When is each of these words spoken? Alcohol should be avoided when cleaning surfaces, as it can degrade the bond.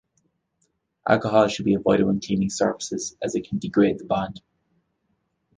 Alcohol 1.07 1.47
should 1.47 1.65
be 1.65 1.75
avoided 1.75 2.07
when 2.07 2.19
cleaning 2.19 2.49
surfaces, 2.49 3.15
as 3.21 3.35
it 3.35 3.47
can 3.47 3.59
degrade 3.59 3.99
the 3.99 4.05
bond. 4.05 4.41